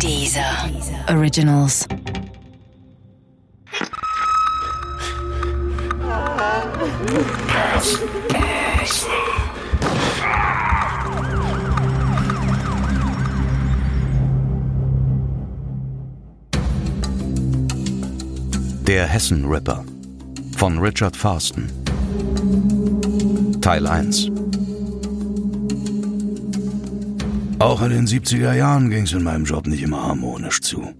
Dieser 0.00 0.70
Originals. 1.08 1.86
Der 18.86 19.06
Hessen-Rapper 19.06 19.84
von 20.56 20.78
Richard 20.78 21.16
Farsten 21.16 21.70
Teil 23.60 23.86
1 23.86 24.33
Auch 27.64 27.80
in 27.80 27.88
den 27.88 28.06
70er 28.06 28.52
Jahren 28.52 28.90
ging 28.90 29.04
es 29.04 29.14
in 29.14 29.22
meinem 29.22 29.46
Job 29.46 29.66
nicht 29.66 29.82
immer 29.82 30.02
harmonisch 30.02 30.60
zu. 30.60 30.92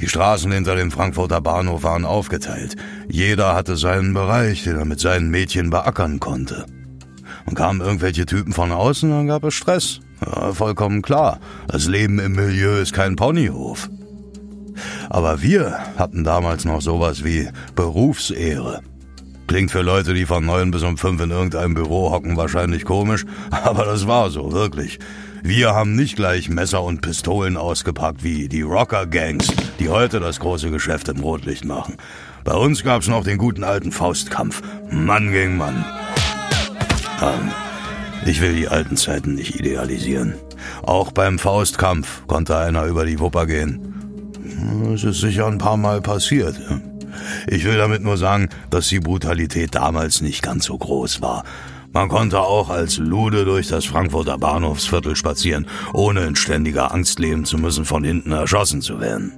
Die 0.00 0.08
Straßen 0.08 0.50
hinter 0.50 0.74
dem 0.74 0.90
Frankfurter 0.90 1.40
Bahnhof 1.40 1.84
waren 1.84 2.04
aufgeteilt. 2.04 2.74
Jeder 3.08 3.54
hatte 3.54 3.76
seinen 3.76 4.12
Bereich, 4.12 4.64
den 4.64 4.76
er 4.76 4.84
mit 4.84 4.98
seinen 4.98 5.30
Mädchen 5.30 5.70
beackern 5.70 6.18
konnte. 6.18 6.66
Und 7.46 7.54
kamen 7.54 7.80
irgendwelche 7.80 8.26
Typen 8.26 8.52
von 8.52 8.72
außen, 8.72 9.08
dann 9.08 9.28
gab 9.28 9.44
es 9.44 9.54
Stress. 9.54 10.00
Ja, 10.26 10.52
vollkommen 10.52 11.00
klar. 11.00 11.38
Das 11.68 11.86
Leben 11.86 12.18
im 12.18 12.32
Milieu 12.32 12.80
ist 12.80 12.92
kein 12.92 13.14
Ponyhof. 13.14 13.88
Aber 15.10 15.42
wir 15.42 15.78
hatten 15.96 16.24
damals 16.24 16.64
noch 16.64 16.82
sowas 16.82 17.22
wie 17.22 17.48
Berufsehre. 17.76 18.80
Klingt 19.46 19.70
für 19.70 19.82
Leute, 19.82 20.12
die 20.12 20.26
von 20.26 20.44
neun 20.44 20.72
bis 20.72 20.82
um 20.82 20.98
fünf 20.98 21.22
in 21.22 21.30
irgendeinem 21.30 21.74
Büro 21.74 22.10
hocken, 22.10 22.36
wahrscheinlich 22.36 22.84
komisch, 22.84 23.24
aber 23.52 23.84
das 23.84 24.08
war 24.08 24.28
so, 24.30 24.50
wirklich. 24.50 24.98
Wir 25.44 25.74
haben 25.74 25.96
nicht 25.96 26.14
gleich 26.14 26.48
Messer 26.48 26.84
und 26.84 27.00
Pistolen 27.00 27.56
ausgepackt 27.56 28.22
wie 28.22 28.48
die 28.48 28.62
Rocker-Gangs, 28.62 29.48
die 29.80 29.88
heute 29.88 30.20
das 30.20 30.38
große 30.38 30.70
Geschäft 30.70 31.08
im 31.08 31.18
Rotlicht 31.18 31.64
machen. 31.64 31.96
Bei 32.44 32.54
uns 32.54 32.84
gab's 32.84 33.08
noch 33.08 33.24
den 33.24 33.38
guten 33.38 33.64
alten 33.64 33.90
Faustkampf, 33.90 34.62
Mann 34.88 35.32
gegen 35.32 35.56
Mann. 35.56 35.84
Ähm, 37.20 37.50
ich 38.24 38.40
will 38.40 38.54
die 38.54 38.68
alten 38.68 38.96
Zeiten 38.96 39.34
nicht 39.34 39.58
idealisieren. 39.58 40.34
Auch 40.84 41.10
beim 41.10 41.40
Faustkampf 41.40 42.24
konnte 42.28 42.56
einer 42.56 42.84
über 42.84 43.04
die 43.04 43.18
Wupper 43.18 43.46
gehen. 43.46 43.80
Es 44.94 45.02
ist 45.02 45.20
sicher 45.20 45.48
ein 45.48 45.58
paar 45.58 45.76
Mal 45.76 46.00
passiert. 46.00 46.54
Ich 47.48 47.64
will 47.64 47.76
damit 47.76 48.02
nur 48.02 48.16
sagen, 48.16 48.48
dass 48.70 48.88
die 48.88 49.00
Brutalität 49.00 49.74
damals 49.74 50.20
nicht 50.20 50.42
ganz 50.42 50.66
so 50.66 50.78
groß 50.78 51.20
war. 51.20 51.42
Man 51.92 52.08
konnte 52.08 52.40
auch 52.40 52.70
als 52.70 52.96
Lude 52.96 53.44
durch 53.44 53.68
das 53.68 53.84
Frankfurter 53.84 54.38
Bahnhofsviertel 54.38 55.14
spazieren, 55.14 55.66
ohne 55.92 56.24
in 56.24 56.36
ständiger 56.36 56.92
Angst 56.92 57.18
leben 57.18 57.44
zu 57.44 57.58
müssen, 57.58 57.84
von 57.84 58.02
hinten 58.02 58.32
erschossen 58.32 58.80
zu 58.80 59.00
werden. 59.00 59.32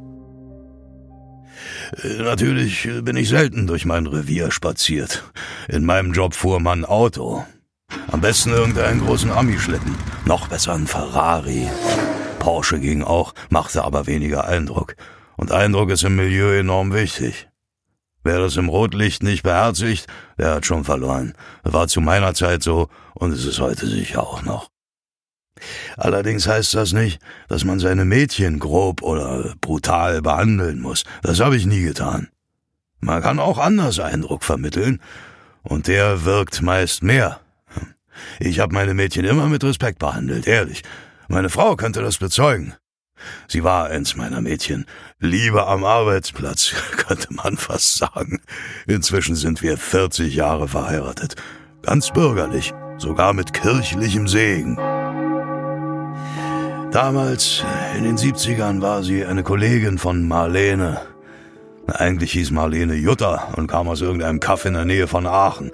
Äh, 2.02 2.22
natürlich 2.22 2.88
bin 3.02 3.16
ich 3.16 3.28
selten 3.28 3.66
durch 3.66 3.84
mein 3.84 4.06
Revier 4.06 4.50
spaziert. 4.50 5.24
In 5.68 5.84
meinem 5.84 6.12
Job 6.12 6.34
fuhr 6.34 6.60
man 6.60 6.84
Auto. 6.84 7.44
Am 8.10 8.20
besten 8.20 8.50
irgendeinen 8.50 9.00
großen 9.00 9.30
Ami-Schlitten. 9.30 9.94
Noch 10.24 10.48
besser 10.48 10.74
ein 10.74 10.86
Ferrari. 10.86 11.68
Porsche 12.38 12.78
ging 12.78 13.02
auch, 13.02 13.34
machte 13.50 13.84
aber 13.84 14.06
weniger 14.06 14.46
Eindruck. 14.46 14.96
Und 15.36 15.50
Eindruck 15.50 15.90
ist 15.90 16.04
im 16.04 16.16
Milieu 16.16 16.56
enorm 16.56 16.92
wichtig. 16.92 17.48
Wer 18.24 18.40
das 18.40 18.56
im 18.56 18.68
Rotlicht 18.68 19.22
nicht 19.22 19.42
beherzigt, 19.42 20.06
der 20.38 20.54
hat 20.54 20.66
schon 20.66 20.84
verloren. 20.84 21.34
War 21.62 21.86
zu 21.88 22.00
meiner 22.00 22.34
Zeit 22.34 22.62
so 22.62 22.88
und 23.14 23.32
es 23.32 23.44
ist 23.44 23.60
heute 23.60 23.86
sicher 23.86 24.22
auch 24.22 24.42
noch. 24.42 24.68
Allerdings 25.96 26.48
heißt 26.48 26.74
das 26.74 26.92
nicht, 26.92 27.20
dass 27.48 27.64
man 27.64 27.78
seine 27.78 28.04
Mädchen 28.04 28.58
grob 28.58 29.02
oder 29.02 29.54
brutal 29.60 30.20
behandeln 30.22 30.80
muss. 30.80 31.04
Das 31.22 31.40
habe 31.40 31.56
ich 31.56 31.66
nie 31.66 31.82
getan. 31.82 32.28
Man 33.00 33.22
kann 33.22 33.38
auch 33.38 33.58
anders 33.58 34.00
Eindruck 34.00 34.42
vermitteln, 34.42 35.00
und 35.64 35.88
der 35.88 36.24
wirkt 36.24 36.62
meist 36.62 37.02
mehr. 37.02 37.40
Ich 38.38 38.60
habe 38.60 38.74
meine 38.74 38.94
Mädchen 38.94 39.24
immer 39.24 39.48
mit 39.48 39.64
Respekt 39.64 39.98
behandelt, 39.98 40.46
ehrlich. 40.46 40.82
Meine 41.28 41.48
Frau 41.48 41.74
könnte 41.74 42.02
das 42.02 42.18
bezeugen. 42.18 42.74
Sie 43.48 43.64
war 43.64 43.86
eins 43.86 44.16
meiner 44.16 44.40
Mädchen. 44.40 44.86
Liebe 45.18 45.66
am 45.66 45.84
Arbeitsplatz, 45.84 46.74
könnte 46.96 47.32
man 47.34 47.56
fast 47.56 47.96
sagen. 47.96 48.40
Inzwischen 48.86 49.36
sind 49.36 49.62
wir 49.62 49.76
40 49.76 50.34
Jahre 50.34 50.68
verheiratet. 50.68 51.36
Ganz 51.82 52.10
bürgerlich, 52.10 52.72
sogar 52.98 53.32
mit 53.32 53.52
kirchlichem 53.52 54.28
Segen. 54.28 54.76
Damals, 56.90 57.64
in 57.96 58.04
den 58.04 58.16
70ern, 58.16 58.80
war 58.80 59.02
sie 59.02 59.24
eine 59.24 59.42
Kollegin 59.42 59.98
von 59.98 60.28
Marlene. 60.28 61.00
Eigentlich 61.88 62.32
hieß 62.32 62.50
Marlene 62.52 62.94
Jutta 62.94 63.52
und 63.56 63.66
kam 63.66 63.88
aus 63.88 64.00
irgendeinem 64.00 64.40
Kaff 64.40 64.64
in 64.64 64.74
der 64.74 64.84
Nähe 64.84 65.06
von 65.06 65.26
Aachen. 65.26 65.72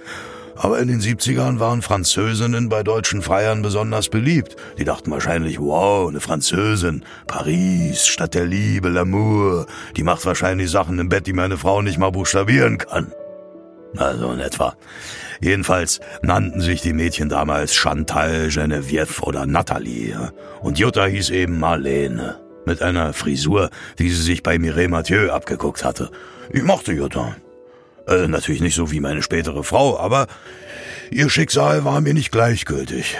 Aber 0.62 0.78
in 0.78 0.88
den 0.88 1.00
70ern 1.00 1.58
waren 1.58 1.80
Französinnen 1.80 2.68
bei 2.68 2.82
deutschen 2.82 3.22
Freiern 3.22 3.62
besonders 3.62 4.10
beliebt. 4.10 4.56
Die 4.76 4.84
dachten 4.84 5.10
wahrscheinlich, 5.10 5.58
wow, 5.58 6.06
eine 6.06 6.20
Französin. 6.20 7.02
Paris, 7.26 8.06
Stadt 8.06 8.34
der 8.34 8.44
Liebe, 8.44 8.90
L'amour. 8.90 9.66
Die 9.96 10.02
macht 10.02 10.26
wahrscheinlich 10.26 10.70
Sachen 10.70 10.98
im 10.98 11.08
Bett, 11.08 11.26
die 11.26 11.32
meine 11.32 11.56
Frau 11.56 11.80
nicht 11.80 11.96
mal 11.96 12.10
buchstabieren 12.10 12.76
kann. 12.76 13.10
Also 13.96 14.32
in 14.32 14.40
etwa. 14.40 14.74
Jedenfalls 15.40 16.00
nannten 16.20 16.60
sich 16.60 16.82
die 16.82 16.92
Mädchen 16.92 17.30
damals 17.30 17.74
Chantal, 17.74 18.48
Geneviève 18.48 19.22
oder 19.22 19.46
Nathalie. 19.46 20.30
Und 20.60 20.78
Jutta 20.78 21.06
hieß 21.06 21.30
eben 21.30 21.58
Marlene. 21.58 22.38
Mit 22.66 22.82
einer 22.82 23.14
Frisur, 23.14 23.70
die 23.98 24.10
sie 24.10 24.22
sich 24.22 24.42
bei 24.42 24.58
Mireille 24.58 24.88
Mathieu 24.88 25.30
abgeguckt 25.30 25.84
hatte. 25.84 26.10
Ich 26.52 26.62
mochte 26.62 26.92
Jutta. 26.92 27.34
Äh, 28.10 28.26
natürlich 28.26 28.60
nicht 28.60 28.74
so 28.74 28.90
wie 28.90 29.00
meine 29.00 29.22
spätere 29.22 29.62
Frau, 29.62 29.98
aber 29.98 30.26
ihr 31.10 31.30
Schicksal 31.30 31.84
war 31.84 32.00
mir 32.00 32.12
nicht 32.12 32.32
gleichgültig. 32.32 33.16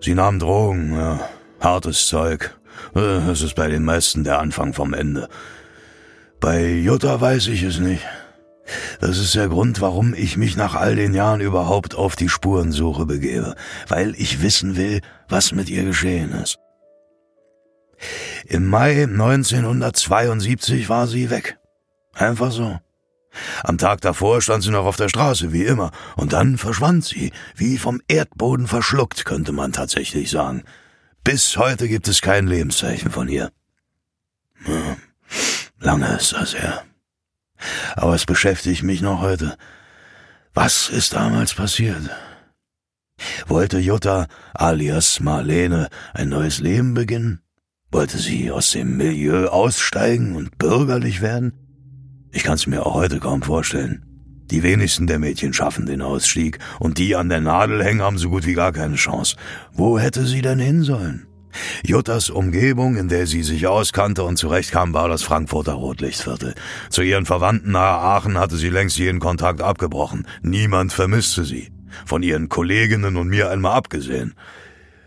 Sie 0.00 0.14
nahm 0.14 0.38
Drogen, 0.38 0.94
ja, 0.94 1.20
hartes 1.58 2.06
Zeug. 2.06 2.54
Äh, 2.94 3.30
es 3.30 3.40
ist 3.40 3.54
bei 3.54 3.68
den 3.68 3.84
meisten 3.84 4.22
der 4.22 4.38
Anfang 4.38 4.74
vom 4.74 4.92
Ende. 4.92 5.28
Bei 6.40 6.68
Jutta 6.68 7.20
weiß 7.20 7.48
ich 7.48 7.62
es 7.62 7.78
nicht. 7.78 8.04
Das 9.00 9.16
ist 9.16 9.34
der 9.34 9.48
Grund, 9.48 9.80
warum 9.80 10.12
ich 10.12 10.36
mich 10.36 10.56
nach 10.56 10.74
all 10.74 10.94
den 10.94 11.14
Jahren 11.14 11.40
überhaupt 11.40 11.94
auf 11.94 12.16
die 12.16 12.28
Spurensuche 12.28 13.06
begebe, 13.06 13.54
weil 13.88 14.14
ich 14.16 14.42
wissen 14.42 14.76
will, 14.76 15.00
was 15.26 15.52
mit 15.52 15.70
ihr 15.70 15.84
geschehen 15.84 16.32
ist. 16.32 16.58
Im 18.46 18.66
Mai 18.66 19.04
1972 19.04 20.90
war 20.90 21.06
sie 21.06 21.30
weg. 21.30 21.58
Einfach 22.14 22.52
so. 22.52 22.78
Am 23.64 23.78
Tag 23.78 24.00
davor 24.00 24.40
stand 24.40 24.62
sie 24.62 24.70
noch 24.70 24.84
auf 24.84 24.96
der 24.96 25.08
Straße, 25.08 25.52
wie 25.52 25.64
immer, 25.64 25.90
und 26.16 26.32
dann 26.32 26.58
verschwand 26.58 27.04
sie, 27.04 27.32
wie 27.54 27.78
vom 27.78 28.00
Erdboden 28.08 28.66
verschluckt, 28.66 29.24
könnte 29.24 29.52
man 29.52 29.72
tatsächlich 29.72 30.30
sagen. 30.30 30.64
Bis 31.24 31.56
heute 31.56 31.88
gibt 31.88 32.08
es 32.08 32.22
kein 32.22 32.46
Lebenszeichen 32.46 33.10
von 33.10 33.28
ihr. 33.28 33.50
Hm, 34.64 34.96
lange 35.78 36.16
ist 36.16 36.32
das 36.32 36.54
her. 36.54 36.84
Aber 37.96 38.14
es 38.14 38.24
beschäftigt 38.24 38.82
mich 38.82 39.02
noch 39.02 39.20
heute. 39.20 39.56
Was 40.54 40.88
ist 40.88 41.12
damals 41.12 41.54
passiert? 41.54 42.10
Wollte 43.46 43.78
Jutta 43.78 44.26
alias 44.54 45.20
Marlene 45.20 45.88
ein 46.14 46.28
neues 46.28 46.60
Leben 46.60 46.94
beginnen? 46.94 47.42
Wollte 47.90 48.18
sie 48.18 48.50
aus 48.50 48.72
dem 48.72 48.96
Milieu 48.96 49.48
aussteigen 49.48 50.36
und 50.36 50.58
bürgerlich 50.58 51.20
werden? 51.20 51.67
Ich 52.32 52.42
kann's 52.42 52.66
mir 52.66 52.84
auch 52.84 52.94
heute 52.94 53.20
kaum 53.20 53.42
vorstellen. 53.42 54.04
Die 54.50 54.62
wenigsten 54.62 55.06
der 55.06 55.18
Mädchen 55.18 55.52
schaffen 55.52 55.86
den 55.86 56.00
Ausstieg, 56.00 56.58
und 56.78 56.98
die 56.98 57.16
an 57.16 57.28
der 57.28 57.40
Nadel 57.40 57.84
hängen 57.84 58.02
haben 58.02 58.18
so 58.18 58.30
gut 58.30 58.46
wie 58.46 58.54
gar 58.54 58.72
keine 58.72 58.94
Chance. 58.94 59.36
Wo 59.72 59.98
hätte 59.98 60.24
sie 60.24 60.40
denn 60.40 60.58
hin 60.58 60.82
sollen? 60.82 61.26
Juttas 61.82 62.30
Umgebung, 62.30 62.96
in 62.96 63.08
der 63.08 63.26
sie 63.26 63.42
sich 63.42 63.66
auskannte 63.66 64.22
und 64.22 64.36
zurechtkam, 64.36 64.94
war 64.94 65.08
das 65.08 65.22
Frankfurter 65.22 65.72
Rotlichtviertel. 65.72 66.54
Zu 66.90 67.02
ihren 67.02 67.26
Verwandten 67.26 67.72
nahe 67.72 67.98
Aachen 67.98 68.38
hatte 68.38 68.56
sie 68.56 68.70
längst 68.70 68.98
jeden 68.98 69.20
Kontakt 69.20 69.60
abgebrochen. 69.60 70.26
Niemand 70.42 70.92
vermisste 70.92 71.44
sie. 71.44 71.70
Von 72.06 72.22
ihren 72.22 72.48
Kolleginnen 72.48 73.16
und 73.16 73.28
mir 73.28 73.50
einmal 73.50 73.72
abgesehen. 73.72 74.34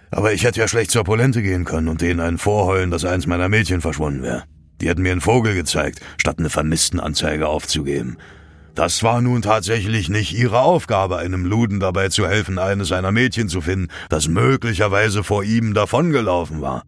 Aber 0.10 0.34
ich 0.34 0.44
hätte 0.44 0.60
ja 0.60 0.68
schlecht 0.68 0.92
zur 0.92 1.04
Polente 1.04 1.42
gehen 1.42 1.63
können 1.63 1.88
und 1.88 2.01
denen 2.01 2.19
einen 2.19 2.38
vorheulen, 2.38 2.92
dass 2.92 3.06
eins 3.06 3.28
meiner 3.28 3.50
Mädchen 3.50 3.81
verschwunden 3.81 4.24
wäre. 4.24 4.44
Die 4.81 4.89
hätten 4.89 5.04
mir 5.04 5.12
einen 5.12 5.22
Vogel 5.22 5.54
gezeigt, 5.54 6.01
statt 6.18 6.39
eine 6.39 6.50
Vermisstenanzeige 6.50 7.48
aufzugeben. 7.48 8.18
Das 8.74 9.04
war 9.04 9.22
nun 9.22 9.42
tatsächlich 9.42 10.10
nicht 10.10 10.33
ihre 10.33 10.60
Aufgabe, 10.60 11.18
einem 11.18 11.45
Luden 11.45 11.80
dabei 11.80 12.10
zu 12.10 12.28
helfen, 12.28 12.57
eines 12.57 12.88
seiner 12.88 13.12
Mädchen 13.12 13.48
zu 13.48 13.62
finden, 13.62 13.89
das 14.10 14.28
möglicherweise 14.28 15.24
vor 15.24 15.44
ihm 15.44 15.74
davongelaufen 15.74 16.62
war. 16.62 16.83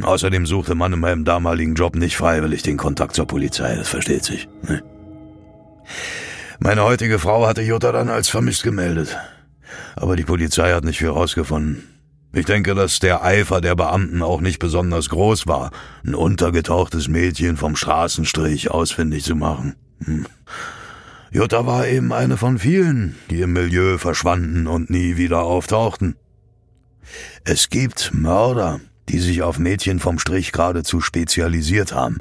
Außerdem 0.00 0.46
suchte 0.46 0.74
man 0.74 0.92
in 0.92 1.00
meinem 1.00 1.24
damaligen 1.24 1.74
Job 1.74 1.96
nicht 1.96 2.16
freiwillig 2.16 2.62
den 2.62 2.76
Kontakt 2.76 3.14
zur 3.14 3.26
Polizei, 3.26 3.74
das 3.74 3.88
versteht 3.88 4.24
sich. 4.24 4.48
Ne? 4.66 4.82
Meine 6.60 6.84
heutige 6.84 7.18
Frau 7.18 7.46
hatte 7.46 7.62
Jutta 7.62 7.92
dann 7.92 8.08
als 8.08 8.28
vermisst 8.28 8.62
gemeldet. 8.62 9.18
Aber 9.96 10.16
die 10.16 10.24
Polizei 10.24 10.72
hat 10.72 10.84
nicht 10.84 10.98
viel 10.98 11.08
rausgefunden. 11.08 11.91
Ich 12.34 12.46
denke, 12.46 12.74
dass 12.74 12.98
der 12.98 13.22
Eifer 13.22 13.60
der 13.60 13.74
Beamten 13.74 14.22
auch 14.22 14.40
nicht 14.40 14.58
besonders 14.58 15.10
groß 15.10 15.46
war, 15.46 15.70
ein 16.04 16.14
untergetauchtes 16.14 17.08
Mädchen 17.08 17.58
vom 17.58 17.76
Straßenstrich 17.76 18.70
ausfindig 18.70 19.24
zu 19.24 19.36
machen. 19.36 19.76
Hm. 20.04 20.26
Jutta 21.30 21.66
war 21.66 21.86
eben 21.86 22.12
eine 22.12 22.36
von 22.36 22.58
vielen, 22.58 23.16
die 23.30 23.40
im 23.40 23.52
Milieu 23.52 23.98
verschwanden 23.98 24.66
und 24.66 24.90
nie 24.90 25.16
wieder 25.16 25.42
auftauchten. 25.42 26.16
Es 27.44 27.68
gibt 27.68 28.12
Mörder, 28.14 28.80
die 29.08 29.18
sich 29.18 29.42
auf 29.42 29.58
Mädchen 29.58 29.98
vom 29.98 30.18
Strich 30.18 30.52
geradezu 30.52 31.00
spezialisiert 31.00 31.92
haben. 31.92 32.18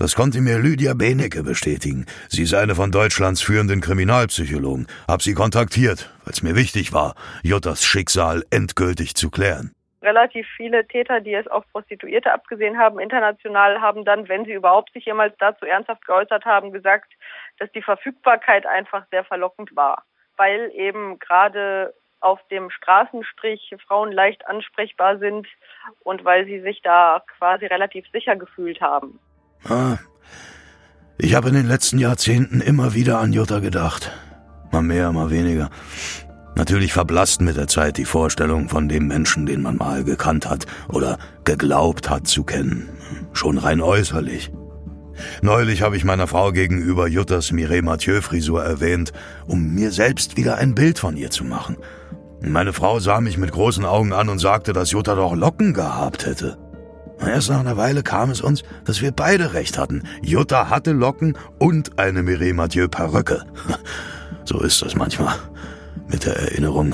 Das 0.00 0.16
konnte 0.16 0.40
mir 0.40 0.58
Lydia 0.58 0.94
Benecke 0.94 1.42
bestätigen. 1.42 2.06
Sie 2.26 2.44
ist 2.44 2.54
eine 2.54 2.74
von 2.74 2.90
Deutschlands 2.90 3.42
führenden 3.42 3.82
Kriminalpsychologen. 3.82 4.86
Hab 5.06 5.20
sie 5.20 5.34
kontaktiert, 5.34 6.08
weil 6.24 6.32
es 6.32 6.42
mir 6.42 6.56
wichtig 6.56 6.94
war, 6.94 7.14
Juttas 7.42 7.84
Schicksal 7.84 8.42
endgültig 8.50 9.14
zu 9.14 9.30
klären. 9.30 9.72
Relativ 10.00 10.46
viele 10.56 10.88
Täter, 10.88 11.20
die 11.20 11.34
es 11.34 11.46
auf 11.48 11.64
Prostituierte 11.70 12.32
abgesehen 12.32 12.78
haben, 12.78 12.98
international, 12.98 13.82
haben 13.82 14.06
dann, 14.06 14.26
wenn 14.30 14.46
sie 14.46 14.54
überhaupt 14.54 14.90
sich 14.94 15.04
jemals 15.04 15.34
dazu 15.38 15.66
ernsthaft 15.66 16.06
geäußert 16.06 16.46
haben, 16.46 16.72
gesagt, 16.72 17.12
dass 17.58 17.70
die 17.72 17.82
Verfügbarkeit 17.82 18.64
einfach 18.64 19.04
sehr 19.10 19.24
verlockend 19.24 19.76
war, 19.76 20.04
weil 20.38 20.72
eben 20.74 21.18
gerade 21.18 21.92
auf 22.20 22.40
dem 22.50 22.70
Straßenstrich 22.70 23.74
Frauen 23.86 24.12
leicht 24.12 24.46
ansprechbar 24.46 25.18
sind 25.18 25.46
und 26.04 26.24
weil 26.24 26.46
sie 26.46 26.60
sich 26.60 26.80
da 26.80 27.22
quasi 27.36 27.66
relativ 27.66 28.06
sicher 28.12 28.36
gefühlt 28.36 28.80
haben. 28.80 29.20
Ah, 29.64 29.98
ich 31.18 31.34
habe 31.34 31.48
in 31.50 31.54
den 31.54 31.66
letzten 31.66 31.98
Jahrzehnten 31.98 32.60
immer 32.60 32.94
wieder 32.94 33.20
an 33.20 33.32
Jutta 33.32 33.58
gedacht. 33.58 34.10
Mal 34.72 34.82
mehr, 34.82 35.12
mal 35.12 35.30
weniger. 35.30 35.68
Natürlich 36.56 36.92
verblasst 36.92 37.40
mit 37.40 37.56
der 37.56 37.68
Zeit 37.68 37.98
die 37.98 38.04
Vorstellung 38.04 38.68
von 38.68 38.88
dem 38.88 39.06
Menschen, 39.06 39.46
den 39.46 39.62
man 39.62 39.76
mal 39.76 40.04
gekannt 40.04 40.48
hat 40.48 40.66
oder 40.88 41.18
geglaubt 41.44 42.08
hat 42.08 42.26
zu 42.26 42.44
kennen. 42.44 42.88
Schon 43.32 43.58
rein 43.58 43.80
äußerlich. 43.80 44.50
Neulich 45.42 45.82
habe 45.82 45.96
ich 45.96 46.04
meiner 46.04 46.26
Frau 46.26 46.52
gegenüber 46.52 47.06
Juttas 47.06 47.52
Mireille 47.52 47.82
Mathieu-Frisur 47.82 48.64
erwähnt, 48.64 49.12
um 49.46 49.74
mir 49.74 49.90
selbst 49.90 50.36
wieder 50.36 50.56
ein 50.56 50.74
Bild 50.74 50.98
von 50.98 51.16
ihr 51.16 51.30
zu 51.30 51.44
machen. 51.44 51.76
Meine 52.42 52.72
Frau 52.72 52.98
sah 53.00 53.20
mich 53.20 53.36
mit 53.36 53.52
großen 53.52 53.84
Augen 53.84 54.14
an 54.14 54.30
und 54.30 54.38
sagte, 54.38 54.72
dass 54.72 54.90
Jutta 54.90 55.14
doch 55.14 55.34
Locken 55.34 55.74
gehabt 55.74 56.24
hätte. 56.24 56.56
Erst 57.26 57.50
nach 57.50 57.60
einer 57.60 57.76
Weile 57.76 58.02
kam 58.02 58.30
es 58.30 58.40
uns, 58.40 58.62
dass 58.84 59.02
wir 59.02 59.12
beide 59.12 59.52
recht 59.52 59.78
hatten. 59.78 60.02
Jutta 60.22 60.70
hatte 60.70 60.92
Locken 60.92 61.36
und 61.58 61.98
eine 61.98 62.22
Mireille 62.22 62.54
Mathieu 62.54 62.88
Perücke. 62.88 63.44
So 64.46 64.58
ist 64.62 64.82
das 64.82 64.96
manchmal 64.96 65.36
mit 66.08 66.26
der 66.26 66.34
Erinnerung. 66.34 66.92